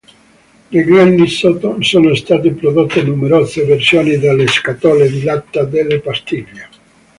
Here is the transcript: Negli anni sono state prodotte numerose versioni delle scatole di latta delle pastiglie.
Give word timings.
Negli 0.69 0.97
anni 0.97 1.27
sono 1.27 2.15
state 2.15 2.51
prodotte 2.53 3.03
numerose 3.03 3.63
versioni 3.65 4.17
delle 4.17 4.47
scatole 4.47 5.07
di 5.07 5.21
latta 5.21 5.63
delle 5.63 5.99
pastiglie. 5.99 6.69